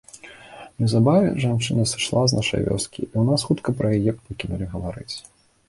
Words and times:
Неўзабаве 0.83 1.29
жанчына 1.43 1.83
сышла 1.91 2.23
з 2.33 2.39
нашай 2.39 2.61
вёскі, 2.69 2.99
і 3.05 3.11
ў 3.19 3.29
нас 3.29 3.47
хутка 3.53 3.69
пра 3.85 3.95
яе 4.01 4.11
пакінулі 4.25 4.65
гаварыць. 4.77 5.15